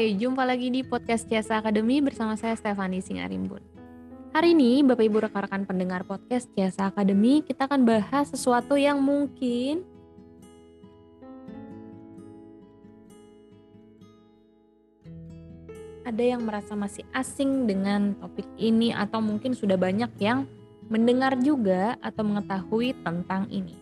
[0.00, 3.60] Hai, jumpa lagi di podcast Jasa Academy bersama saya Stefani Singarimbun.
[4.32, 9.84] Hari ini Bapak Ibu rekan-rekan pendengar podcast Jasa Academy, kita akan bahas sesuatu yang mungkin
[16.08, 20.48] ada yang merasa masih asing dengan topik ini atau mungkin sudah banyak yang
[20.88, 23.76] mendengar juga atau mengetahui tentang ini.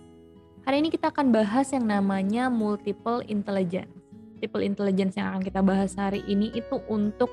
[0.66, 3.98] Hari ini kita akan bahas yang namanya multiple intelligence
[4.38, 7.27] multiple intelligence yang akan kita bahas hari ini itu untuk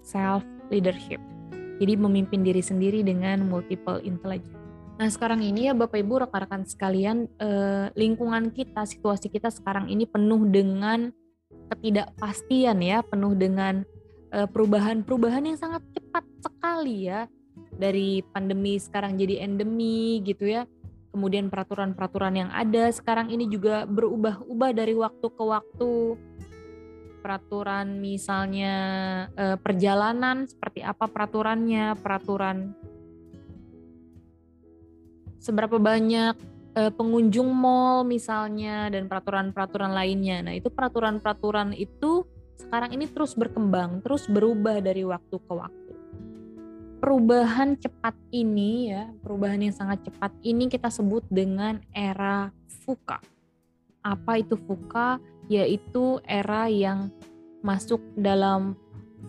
[0.00, 0.40] self
[0.72, 1.20] leadership.
[1.76, 4.56] Jadi memimpin diri sendiri dengan multiple intelligence.
[4.96, 10.08] Nah sekarang ini ya Bapak Ibu rekan-rekan sekalian eh, lingkungan kita, situasi kita sekarang ini
[10.08, 11.12] penuh dengan
[11.68, 13.84] ketidakpastian ya, penuh dengan
[14.32, 17.28] eh, perubahan-perubahan yang sangat cepat sekali ya
[17.76, 20.64] dari pandemi sekarang jadi endemi gitu ya
[21.14, 25.92] kemudian peraturan-peraturan yang ada sekarang ini juga berubah-ubah dari waktu ke waktu.
[27.22, 28.74] Peraturan misalnya
[29.38, 32.74] eh, perjalanan seperti apa peraturannya peraturan
[35.38, 36.34] seberapa banyak
[36.74, 40.42] eh, pengunjung mall misalnya dan peraturan-peraturan lainnya.
[40.42, 42.26] Nah itu peraturan-peraturan itu
[42.58, 46.03] sekarang ini terus berkembang terus berubah dari waktu ke waktu
[47.04, 52.48] perubahan cepat ini ya, perubahan yang sangat cepat ini kita sebut dengan era
[52.80, 53.20] VUCA.
[54.00, 55.20] Apa itu VUCA?
[55.52, 57.12] Yaitu era yang
[57.60, 58.72] masuk dalam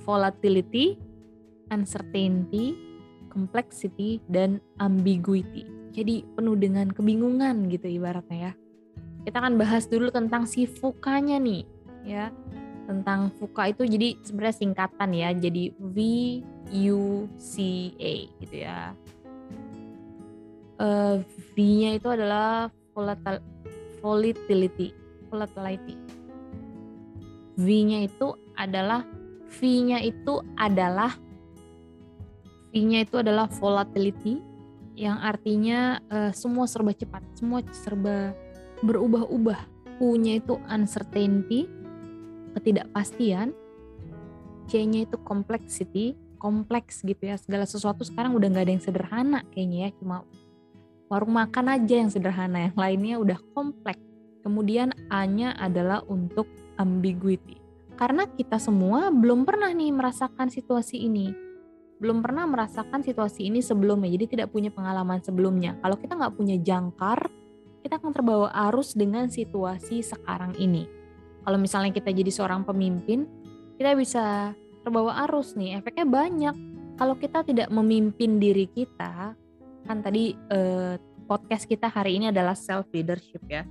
[0.07, 0.95] volatility,
[1.67, 2.79] uncertainty,
[3.27, 5.67] complexity, dan ambiguity.
[5.91, 8.53] Jadi penuh dengan kebingungan gitu ibaratnya ya.
[9.27, 11.67] Kita akan bahas dulu tentang si VUCA-nya nih
[12.07, 12.31] ya
[12.85, 15.97] tentang VUCA itu jadi sebenarnya singkatan ya jadi V
[16.85, 17.53] U C
[17.97, 18.13] A
[18.45, 18.93] gitu ya.
[20.75, 21.23] Uh,
[21.55, 22.67] V-nya itu adalah
[24.03, 24.91] volatility
[25.31, 25.95] volatility.
[27.55, 29.07] V-nya itu adalah
[29.49, 31.15] V-nya itu adalah
[32.75, 34.43] V-nya itu adalah volatility
[34.99, 38.35] yang artinya uh, semua serba cepat semua serba
[38.83, 39.71] berubah-ubah.
[40.03, 41.71] U-nya itu uncertainty
[42.55, 43.51] ketidakpastian,
[44.65, 47.37] C-nya itu complexity, kompleks gitu ya.
[47.37, 50.25] Segala sesuatu sekarang udah nggak ada yang sederhana kayaknya ya, cuma
[51.11, 54.01] warung makan aja yang sederhana, yang lainnya udah kompleks.
[54.41, 56.45] Kemudian A-nya adalah untuk
[56.77, 57.57] ambiguity.
[57.97, 61.33] Karena kita semua belum pernah nih merasakan situasi ini.
[61.95, 65.79] Belum pernah merasakan situasi ini sebelumnya, jadi tidak punya pengalaman sebelumnya.
[65.79, 67.31] Kalau kita nggak punya jangkar,
[67.81, 71.04] kita akan terbawa arus dengan situasi sekarang ini
[71.45, 73.29] kalau misalnya kita jadi seorang pemimpin,
[73.77, 75.77] kita bisa terbawa arus nih.
[75.77, 76.55] Efeknya banyak.
[76.97, 79.37] Kalau kita tidak memimpin diri kita,
[79.85, 80.97] kan tadi eh,
[81.29, 83.61] podcast kita hari ini adalah self leadership ya.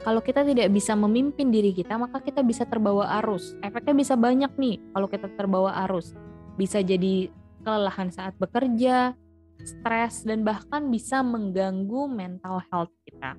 [0.00, 3.58] Kalau kita tidak bisa memimpin diri kita, maka kita bisa terbawa arus.
[3.60, 6.16] Efeknya bisa banyak nih kalau kita terbawa arus.
[6.54, 7.28] Bisa jadi
[7.66, 9.18] kelelahan saat bekerja,
[9.66, 13.34] stres, dan bahkan bisa mengganggu mental health kita.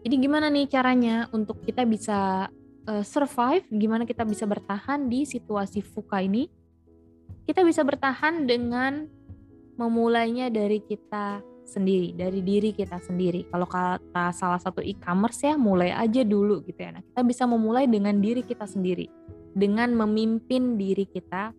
[0.00, 2.48] Jadi gimana nih caranya untuk kita bisa
[2.88, 6.48] uh, survive, gimana kita bisa bertahan di situasi fuka ini?
[7.44, 9.04] Kita bisa bertahan dengan
[9.76, 13.44] memulainya dari kita sendiri, dari diri kita sendiri.
[13.52, 16.96] Kalau kata salah satu e-commerce ya, mulai aja dulu gitu ya.
[16.96, 19.06] Nah, kita bisa memulai dengan diri kita sendiri,
[19.52, 21.52] dengan memimpin diri kita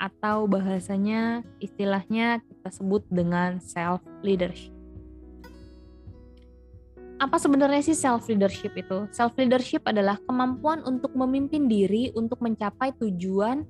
[0.00, 4.81] atau bahasanya istilahnya kita sebut dengan self leadership
[7.22, 9.06] apa sebenarnya sih self leadership itu?
[9.14, 13.62] Self leadership adalah kemampuan untuk memimpin diri untuk mencapai tujuan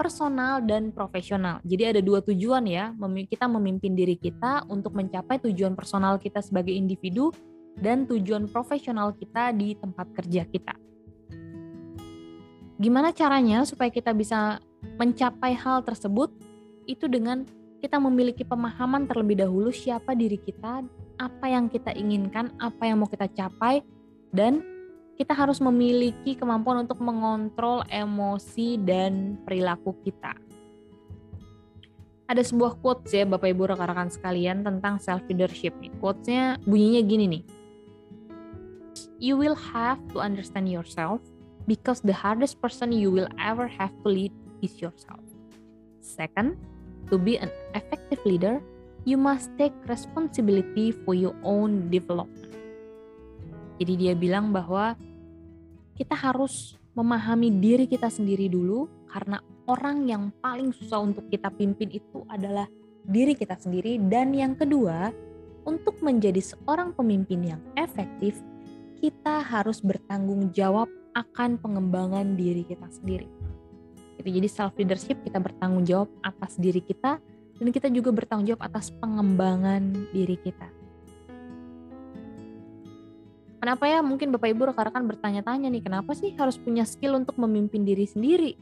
[0.00, 1.60] personal dan profesional.
[1.60, 2.96] Jadi ada dua tujuan ya,
[3.28, 7.32] kita memimpin diri kita untuk mencapai tujuan personal kita sebagai individu
[7.76, 10.72] dan tujuan profesional kita di tempat kerja kita.
[12.80, 14.60] Gimana caranya supaya kita bisa
[14.96, 16.32] mencapai hal tersebut?
[16.88, 17.44] Itu dengan
[17.80, 20.84] kita memiliki pemahaman terlebih dahulu siapa diri kita
[21.16, 23.80] apa yang kita inginkan, apa yang mau kita capai,
[24.32, 24.60] dan
[25.16, 30.36] kita harus memiliki kemampuan untuk mengontrol emosi dan perilaku kita.
[32.26, 35.94] Ada sebuah quotes ya Bapak Ibu rekan-rekan sekalian tentang self leadership nih.
[36.02, 37.42] Quotesnya bunyinya gini nih.
[39.16, 41.22] You will have to understand yourself
[41.64, 45.22] because the hardest person you will ever have to lead is yourself.
[46.02, 46.58] Second,
[47.08, 48.58] to be an effective leader,
[49.06, 52.50] you must take responsibility for your own development.
[53.78, 54.98] Jadi dia bilang bahwa
[55.94, 59.38] kita harus memahami diri kita sendiri dulu karena
[59.70, 62.66] orang yang paling susah untuk kita pimpin itu adalah
[63.06, 65.14] diri kita sendiri dan yang kedua
[65.62, 68.42] untuk menjadi seorang pemimpin yang efektif
[68.98, 73.28] kita harus bertanggung jawab akan pengembangan diri kita sendiri.
[74.18, 74.28] Gitu.
[74.40, 77.20] Jadi self leadership kita bertanggung jawab atas diri kita
[77.56, 80.68] dan kita juga bertanggung jawab atas pengembangan diri kita.
[83.56, 87.82] Kenapa ya mungkin Bapak Ibu rekan-rekan bertanya-tanya nih, kenapa sih harus punya skill untuk memimpin
[87.82, 88.54] diri sendiri?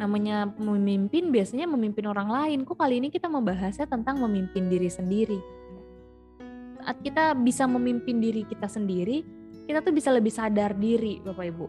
[0.00, 2.64] Namanya memimpin biasanya memimpin orang lain.
[2.64, 5.36] Kok kali ini kita membahasnya tentang memimpin diri sendiri?
[6.80, 9.20] Saat kita bisa memimpin diri kita sendiri,
[9.68, 11.66] kita tuh bisa lebih sadar diri Bapak Ibu.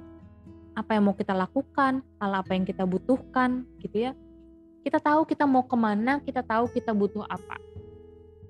[0.80, 4.12] Apa yang mau kita lakukan, hal apa yang kita butuhkan gitu ya.
[4.84, 7.56] Kita tahu kita mau ke mana, kita tahu kita butuh apa.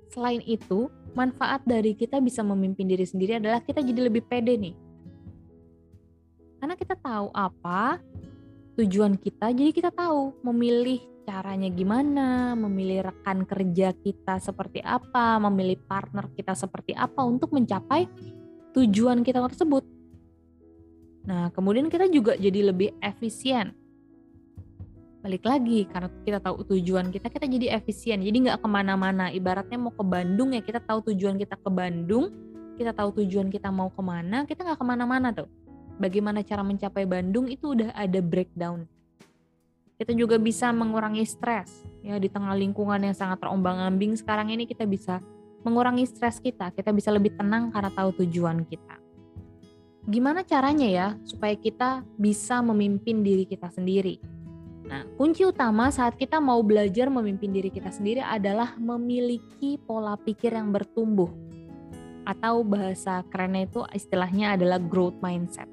[0.09, 4.75] Selain itu, manfaat dari kita bisa memimpin diri sendiri adalah kita jadi lebih pede nih.
[6.57, 8.01] Karena kita tahu apa
[8.81, 15.79] tujuan kita, jadi kita tahu memilih caranya gimana, memilih rekan kerja kita seperti apa, memilih
[15.85, 18.09] partner kita seperti apa untuk mencapai
[18.73, 19.85] tujuan kita tersebut.
[21.23, 23.71] Nah, kemudian kita juga jadi lebih efisien
[25.23, 28.19] balik lagi karena kita tahu tujuan kita kita jadi efisien.
[28.19, 29.31] Jadi nggak ke mana-mana.
[29.31, 32.27] Ibaratnya mau ke Bandung ya kita tahu tujuan kita ke Bandung
[32.75, 35.47] kita tahu tujuan kita mau ke mana kita nggak ke mana-mana tuh.
[35.95, 38.83] Bagaimana cara mencapai Bandung itu udah ada breakdown.
[39.95, 41.71] Kita juga bisa mengurangi stres
[42.03, 45.23] ya di tengah lingkungan yang sangat terombang-ambing sekarang ini kita bisa
[45.63, 46.75] mengurangi stres kita.
[46.75, 48.99] Kita bisa lebih tenang karena tahu tujuan kita.
[50.03, 54.32] Gimana caranya ya supaya kita bisa memimpin diri kita sendiri
[54.83, 60.51] Nah, kunci utama saat kita mau belajar memimpin diri kita sendiri adalah memiliki pola pikir
[60.51, 61.31] yang bertumbuh.
[62.27, 65.67] Atau bahasa kerennya itu istilahnya adalah growth mindset.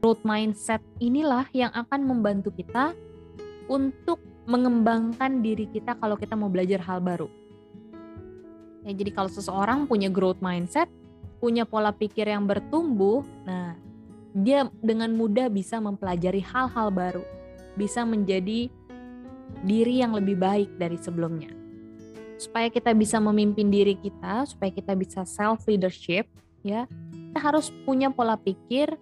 [0.00, 2.92] Growth mindset inilah yang akan membantu kita
[3.68, 7.28] untuk mengembangkan diri kita kalau kita mau belajar hal baru.
[8.84, 10.88] Ya, jadi kalau seseorang punya growth mindset,
[11.36, 13.76] punya pola pikir yang bertumbuh, nah
[14.32, 17.39] dia dengan mudah bisa mempelajari hal-hal baru
[17.74, 18.70] bisa menjadi
[19.66, 21.52] diri yang lebih baik dari sebelumnya.
[22.40, 26.24] Supaya kita bisa memimpin diri kita, supaya kita bisa self leadership,
[26.64, 28.96] ya, kita harus punya pola pikir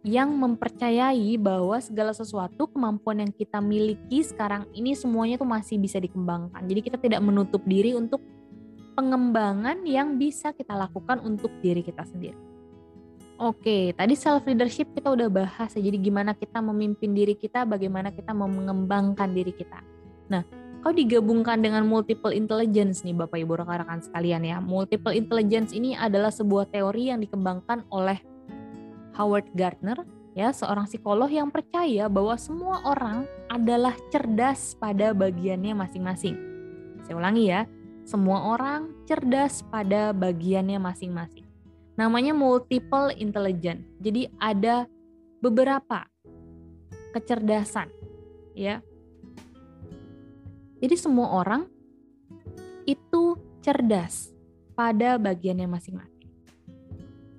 [0.00, 6.00] yang mempercayai bahwa segala sesuatu kemampuan yang kita miliki sekarang ini semuanya tuh masih bisa
[6.00, 6.64] dikembangkan.
[6.64, 8.24] Jadi kita tidak menutup diri untuk
[8.96, 12.36] pengembangan yang bisa kita lakukan untuk diri kita sendiri.
[13.40, 15.80] Oke, tadi self leadership kita udah bahas ya.
[15.80, 19.80] Jadi gimana kita memimpin diri kita, bagaimana kita mau mengembangkan diri kita.
[20.28, 20.44] Nah,
[20.84, 24.60] kalau digabungkan dengan multiple intelligence nih Bapak Ibu rekan-rekan sekalian ya.
[24.60, 28.20] Multiple intelligence ini adalah sebuah teori yang dikembangkan oleh
[29.16, 30.04] Howard Gardner
[30.36, 36.36] ya, seorang psikolog yang percaya bahwa semua orang adalah cerdas pada bagiannya masing-masing.
[37.08, 37.64] Saya ulangi ya,
[38.04, 41.39] semua orang cerdas pada bagiannya masing-masing
[42.00, 43.84] namanya multiple intelligence.
[44.00, 44.88] Jadi ada
[45.44, 46.08] beberapa
[47.12, 47.92] kecerdasan,
[48.56, 48.80] ya.
[50.80, 51.68] Jadi semua orang
[52.88, 54.32] itu cerdas
[54.72, 56.24] pada bagiannya masing-masing.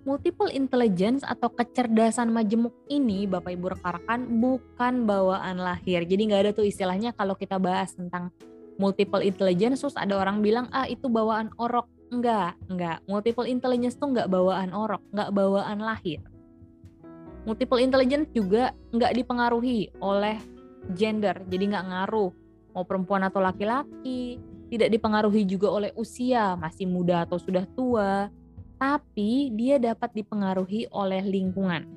[0.05, 6.05] Multiple intelligence atau kecerdasan majemuk ini Bapak Ibu rekan-rekan bukan bawaan lahir.
[6.05, 8.29] Jadi nggak ada tuh istilahnya kalau kita bahas tentang
[8.77, 12.99] multiple intelligence terus ada orang bilang ah itu bawaan orok Enggak, enggak.
[13.07, 16.19] Multiple intelligence tuh enggak bawaan orok, enggak bawaan lahir.
[17.47, 20.35] Multiple intelligence juga enggak dipengaruhi oleh
[20.91, 22.31] gender, jadi enggak ngaruh
[22.75, 28.27] mau perempuan atau laki-laki, tidak dipengaruhi juga oleh usia, masih muda atau sudah tua,
[28.75, 31.87] tapi dia dapat dipengaruhi oleh lingkungan.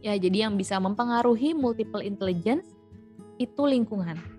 [0.00, 2.72] Ya, jadi yang bisa mempengaruhi multiple intelligence
[3.36, 4.31] itu lingkungan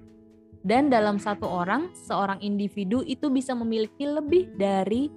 [0.64, 5.12] dan dalam satu orang, seorang individu itu bisa memiliki lebih dari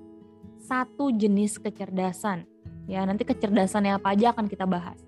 [0.59, 2.43] satu jenis kecerdasan.
[2.91, 4.99] Ya, nanti kecerdasannya apa aja akan kita bahas.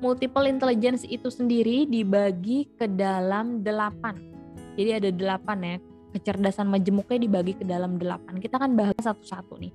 [0.00, 4.16] Multiple intelligence itu sendiri dibagi ke dalam delapan.
[4.80, 5.76] Jadi ada delapan ya,
[6.16, 8.40] kecerdasan majemuknya dibagi ke dalam delapan.
[8.40, 9.72] Kita akan bahas satu-satu nih.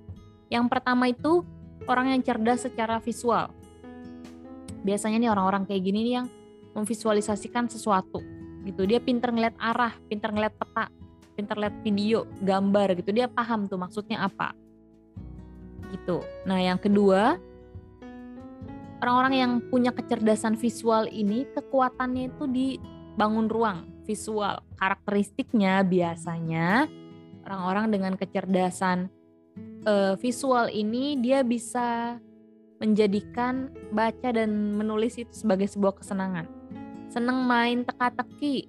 [0.50, 1.46] Yang pertama itu
[1.86, 3.54] orang yang cerdas secara visual.
[4.82, 6.28] Biasanya nih orang-orang kayak gini nih yang
[6.74, 8.33] memvisualisasikan sesuatu
[8.64, 8.88] gitu.
[8.88, 10.88] Dia pinter ngeliat arah pinter ngeliat peta
[11.34, 13.10] pinter ngeliat video gambar gitu.
[13.12, 14.54] Dia paham tuh maksudnya apa.
[15.92, 16.22] Gitu.
[16.46, 17.38] Nah yang kedua
[19.04, 22.68] orang-orang yang punya kecerdasan visual ini kekuatannya itu di
[23.20, 24.64] bangun ruang visual.
[24.80, 26.88] Karakteristiknya biasanya
[27.44, 29.12] orang-orang dengan kecerdasan
[29.86, 32.18] uh, visual ini dia bisa
[32.80, 36.63] menjadikan baca dan menulis itu sebagai sebuah kesenangan
[37.14, 38.66] senang main teka-teki,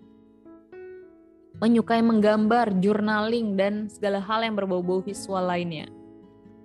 [1.65, 5.89] menyukai menggambar, journaling, dan segala hal yang berbau-bau visual lainnya.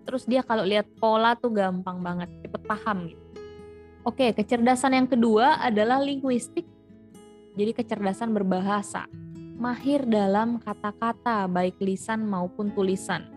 [0.03, 3.23] Terus dia kalau lihat pola tuh gampang banget, cepet paham gitu.
[4.03, 6.67] Oke, kecerdasan yang kedua adalah linguistik.
[7.55, 9.07] Jadi kecerdasan berbahasa.
[9.59, 13.27] Mahir dalam kata-kata baik lisan maupun tulisan.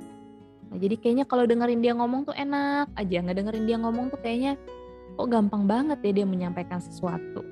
[0.71, 4.23] Nah, jadi kayaknya kalau dengerin dia ngomong tuh enak aja, nggak dengerin dia ngomong tuh
[4.23, 4.57] kayaknya
[5.13, 7.52] kok gampang banget ya dia menyampaikan sesuatu.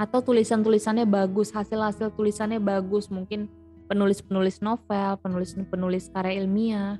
[0.00, 3.52] Atau tulisan-tulisannya bagus, hasil-hasil tulisannya bagus, mungkin
[3.92, 6.96] penulis-penulis novel, penulis-penulis karya ilmiah.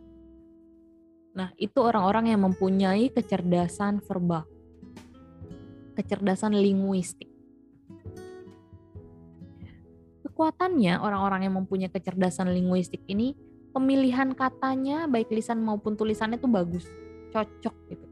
[1.32, 4.44] Nah, itu orang-orang yang mempunyai kecerdasan verbal
[6.00, 7.28] kecerdasan linguistik.
[10.24, 13.36] Kekuatannya orang-orang yang mempunyai kecerdasan linguistik ini
[13.76, 16.88] pemilihan katanya baik lisan maupun tulisannya itu bagus,
[17.36, 18.06] cocok gitu.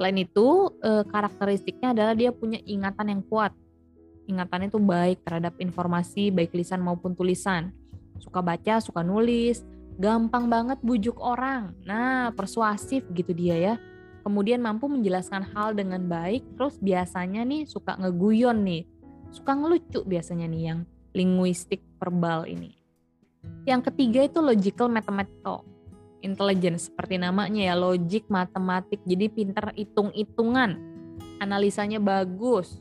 [0.00, 3.52] Selain itu, eh, karakteristiknya adalah dia punya ingatan yang kuat.
[4.24, 7.68] Ingatannya itu baik terhadap informasi baik lisan maupun tulisan.
[8.16, 9.60] Suka baca, suka nulis,
[10.00, 11.76] gampang banget bujuk orang.
[11.84, 13.74] Nah, persuasif gitu dia ya
[14.22, 18.84] kemudian mampu menjelaskan hal dengan baik, terus biasanya nih suka ngeguyon nih,
[19.32, 20.80] suka ngelucu biasanya nih yang
[21.16, 22.76] linguistik verbal ini.
[23.64, 25.64] Yang ketiga itu logical mathematical
[26.20, 29.00] intelligence seperti namanya ya logik matematik.
[29.04, 30.76] Jadi pinter hitung-hitungan
[31.40, 32.80] analisanya bagus.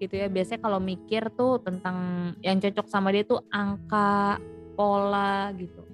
[0.00, 4.40] Gitu ya biasanya kalau mikir tuh tentang yang cocok sama dia tuh angka
[4.74, 5.84] pola gitu.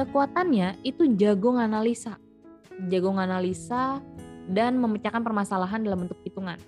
[0.00, 2.16] Kekuatannya itu jago nganalisa.
[2.88, 4.00] Jago analisa,
[4.50, 6.58] dan memecahkan permasalahan dalam bentuk hitungan.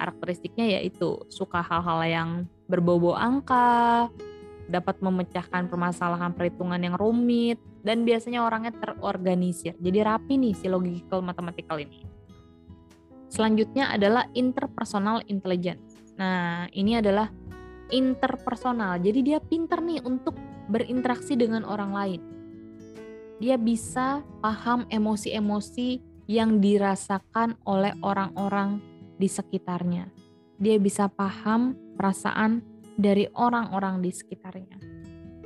[0.00, 2.30] Karakteristiknya yaitu suka hal-hal yang
[2.66, 4.10] berbau-bau angka,
[4.68, 9.74] dapat memecahkan permasalahan perhitungan yang rumit, dan biasanya orangnya terorganisir.
[9.78, 12.06] Jadi rapi nih si logical mathematical ini.
[13.32, 16.14] Selanjutnya adalah interpersonal intelligence.
[16.20, 17.32] Nah, ini adalah
[17.88, 19.00] interpersonal.
[19.00, 20.36] Jadi dia pinter nih untuk
[20.68, 22.22] berinteraksi dengan orang lain
[23.42, 25.98] dia bisa paham emosi-emosi
[26.30, 28.78] yang dirasakan oleh orang-orang
[29.18, 30.06] di sekitarnya.
[30.62, 32.62] Dia bisa paham perasaan
[33.02, 34.78] dari orang-orang di sekitarnya.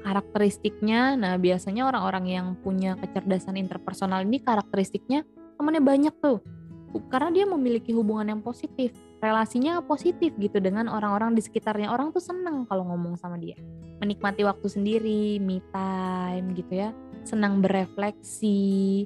[0.04, 5.26] Karakteristiknya, nah biasanya orang-orang yang punya kecerdasan interpersonal ini karakteristiknya
[5.58, 6.44] temannya banyak tuh.
[7.10, 11.90] Karena dia memiliki hubungan yang positif, relasinya positif gitu dengan orang-orang di sekitarnya.
[11.90, 13.58] Orang tuh seneng kalau ngomong sama dia.
[13.98, 16.94] Menikmati waktu sendiri, me time gitu ya
[17.26, 19.04] senang berefleksi,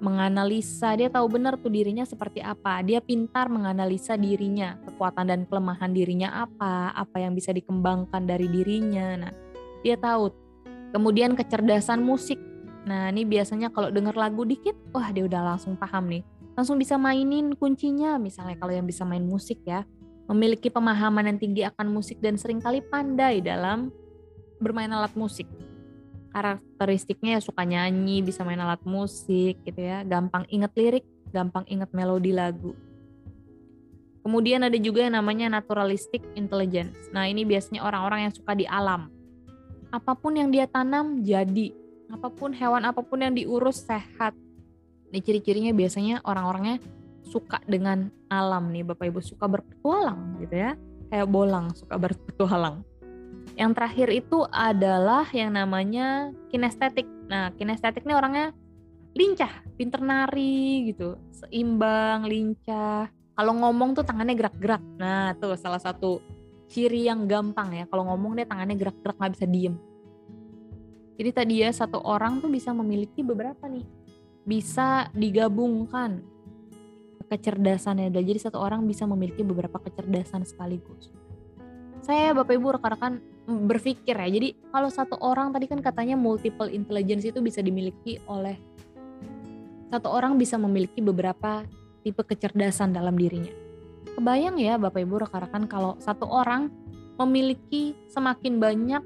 [0.00, 2.80] menganalisa, dia tahu benar tuh dirinya seperti apa.
[2.80, 9.28] Dia pintar menganalisa dirinya, kekuatan dan kelemahan dirinya apa, apa yang bisa dikembangkan dari dirinya.
[9.28, 9.32] Nah,
[9.84, 10.32] dia tahu.
[10.90, 12.40] Kemudian kecerdasan musik.
[12.88, 16.24] Nah, ini biasanya kalau dengar lagu dikit, wah dia udah langsung paham nih.
[16.56, 19.86] Langsung bisa mainin kuncinya, misalnya kalau yang bisa main musik ya.
[20.26, 23.90] Memiliki pemahaman yang tinggi akan musik dan sering kali pandai dalam
[24.62, 25.48] bermain alat musik
[26.30, 31.90] karakteristiknya ya suka nyanyi, bisa main alat musik gitu ya, gampang inget lirik, gampang inget
[31.90, 32.72] melodi lagu.
[34.20, 37.08] Kemudian ada juga yang namanya naturalistic intelligence.
[37.10, 39.08] Nah ini biasanya orang-orang yang suka di alam.
[39.90, 41.72] Apa pun yang dia tanam jadi,
[42.12, 44.36] apa pun hewan apa pun yang diurus sehat.
[45.10, 46.78] Ini ciri-cirinya biasanya orang-orangnya
[47.26, 50.76] suka dengan alam nih Bapak Ibu suka berpetualang gitu ya.
[51.10, 52.86] Kayak bolang suka berpetualang.
[53.60, 57.04] Yang terakhir itu adalah yang namanya kinestetik.
[57.28, 58.56] Nah, kinestetik ini orangnya
[59.12, 63.12] lincah, pinter nari gitu, seimbang, lincah.
[63.36, 64.80] Kalau ngomong tuh tangannya gerak-gerak.
[64.96, 66.24] Nah, tuh salah satu
[66.72, 67.84] ciri yang gampang ya.
[67.84, 69.76] Kalau ngomong dia tangannya gerak-gerak nggak bisa diem.
[71.20, 73.84] Jadi tadi ya satu orang tuh bisa memiliki beberapa nih.
[74.48, 76.24] Bisa digabungkan
[77.28, 78.08] kecerdasannya.
[78.08, 81.12] Jadi satu orang bisa memiliki beberapa kecerdasan sekaligus
[82.00, 84.28] saya Bapak Ibu rekan-rekan berpikir ya.
[84.28, 88.56] Jadi kalau satu orang tadi kan katanya multiple intelligence itu bisa dimiliki oleh
[89.90, 91.66] satu orang bisa memiliki beberapa
[92.06, 93.50] tipe kecerdasan dalam dirinya.
[94.14, 96.70] Kebayang ya Bapak Ibu rekan-rekan kalau satu orang
[97.20, 99.02] memiliki semakin banyak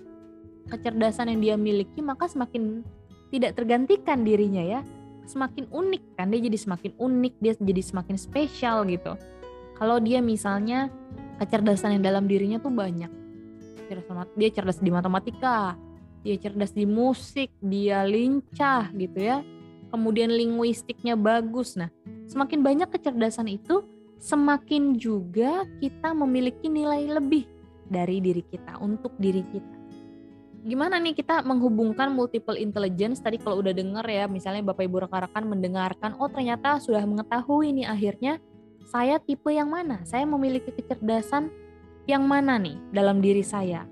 [0.71, 2.85] kecerdasan yang dia miliki maka semakin
[3.33, 4.81] tidak tergantikan dirinya ya.
[5.25, 9.17] Semakin unik kan dia jadi semakin unik, dia jadi semakin spesial gitu.
[9.75, 10.91] Kalau dia misalnya
[11.43, 13.11] kecerdasan yang dalam dirinya tuh banyak.
[14.35, 15.77] Dia cerdas di matematika
[16.25, 19.45] dia cerdas di musik dia lincah gitu ya.
[19.93, 21.77] Kemudian linguistiknya bagus.
[21.77, 21.93] Nah
[22.27, 23.85] semakin banyak kecerdasan itu
[24.19, 27.45] semakin juga kita memiliki nilai lebih
[27.87, 29.75] dari diri kita untuk diri kita.
[30.65, 33.21] Gimana nih kita menghubungkan multiple intelligence?
[33.21, 37.87] Tadi kalau udah denger ya misalnya Bapak Ibu rekan-rekan mendengarkan oh ternyata sudah mengetahui nih
[37.87, 38.41] akhirnya
[38.95, 40.07] saya tipe yang mana?
[40.07, 41.51] Saya memiliki kecerdasan
[42.07, 43.91] yang mana nih dalam diri saya?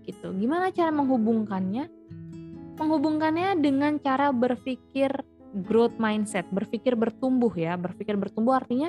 [0.00, 0.32] Gitu.
[0.32, 1.92] Gimana cara menghubungkannya?
[2.80, 5.12] Menghubungkannya dengan cara berpikir
[5.60, 7.76] growth mindset, berpikir bertumbuh ya.
[7.76, 8.88] Berpikir bertumbuh artinya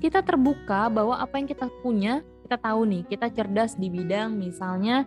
[0.00, 5.04] kita terbuka bahwa apa yang kita punya, kita tahu nih, kita cerdas di bidang misalnya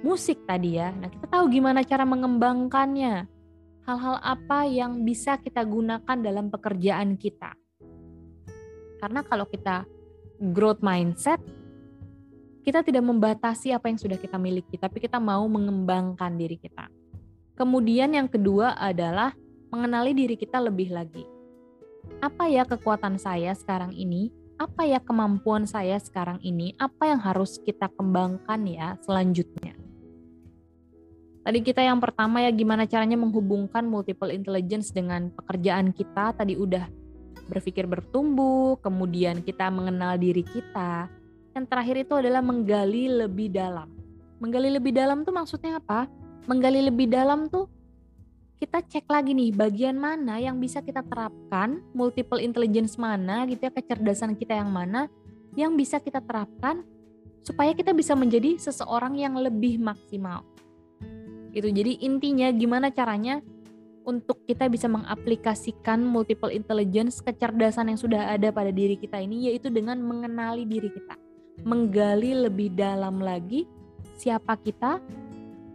[0.00, 0.88] musik tadi ya.
[0.96, 3.28] Nah, kita tahu gimana cara mengembangkannya.
[3.84, 7.52] Hal-hal apa yang bisa kita gunakan dalam pekerjaan kita.
[8.98, 9.86] Karena kalau kita
[10.54, 11.38] growth mindset,
[12.62, 16.90] kita tidak membatasi apa yang sudah kita miliki, tapi kita mau mengembangkan diri kita.
[17.58, 19.34] Kemudian yang kedua adalah
[19.72, 21.26] mengenali diri kita lebih lagi.
[22.22, 24.30] Apa ya kekuatan saya sekarang ini?
[24.58, 26.74] Apa ya kemampuan saya sekarang ini?
[26.78, 29.74] Apa yang harus kita kembangkan ya selanjutnya?
[31.46, 36.36] Tadi kita yang pertama ya gimana caranya menghubungkan multiple intelligence dengan pekerjaan kita.
[36.36, 36.84] Tadi udah
[37.48, 41.08] berpikir bertumbuh, kemudian kita mengenal diri kita,
[41.56, 43.90] yang terakhir itu adalah menggali lebih dalam.
[44.38, 46.06] Menggali lebih dalam tuh maksudnya apa?
[46.46, 47.66] Menggali lebih dalam tuh
[48.58, 53.72] kita cek lagi nih bagian mana yang bisa kita terapkan, multiple intelligence mana gitu ya,
[53.74, 55.10] kecerdasan kita yang mana
[55.58, 56.86] yang bisa kita terapkan
[57.42, 60.46] supaya kita bisa menjadi seseorang yang lebih maksimal.
[61.54, 61.70] Gitu.
[61.72, 63.40] Jadi intinya gimana caranya
[64.08, 69.68] untuk kita bisa mengaplikasikan multiple intelligence kecerdasan yang sudah ada pada diri kita ini yaitu
[69.68, 71.28] dengan mengenali diri kita
[71.66, 73.66] menggali lebih dalam lagi
[74.18, 74.98] siapa kita,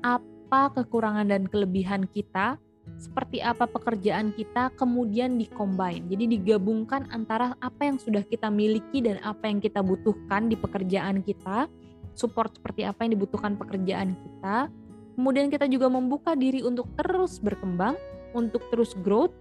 [0.04, 2.60] apa kekurangan dan kelebihan kita,
[3.00, 6.04] seperti apa pekerjaan kita, kemudian dikombin.
[6.12, 11.24] Jadi digabungkan antara apa yang sudah kita miliki dan apa yang kita butuhkan di pekerjaan
[11.24, 11.72] kita,
[12.14, 14.68] support seperti apa yang dibutuhkan pekerjaan kita.
[15.14, 17.96] Kemudian kita juga membuka diri untuk terus berkembang,
[18.34, 19.34] untuk terus growth,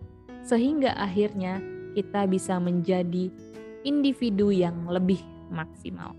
[0.44, 1.58] sehingga akhirnya
[1.92, 3.28] kita bisa menjadi
[3.82, 5.20] individu yang lebih
[5.52, 6.16] maksimal.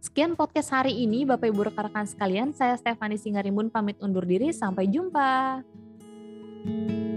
[0.00, 2.56] Sekian podcast hari ini Bapak Ibu rekan-rekan sekalian.
[2.56, 4.48] Saya Stefani Singarimbun pamit undur diri.
[4.48, 5.60] Sampai jumpa.
[6.60, 7.09] thank you